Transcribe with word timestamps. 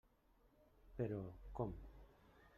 Però, 1.01 1.21
com? 1.61 1.77